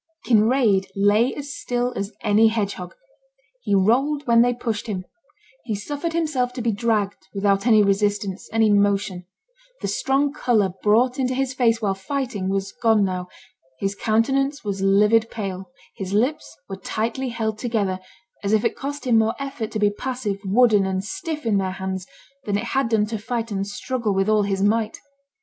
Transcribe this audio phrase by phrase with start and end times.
[0.25, 2.95] Kinraid lay as still as any hedgehog:
[3.61, 5.05] he rolled when they pushed him;
[5.65, 9.27] he suffered himself to be dragged without any resistance, any motion;
[9.79, 13.27] the strong colour brought into his face while fighting was gone now,
[13.79, 17.99] his countenance was livid pale; his lips were tightly held together,
[18.43, 21.73] as if it cost him more effort to be passive, wooden, and stiff in their
[21.73, 22.07] hands
[22.45, 24.97] than it had done to fight and struggle with all his might.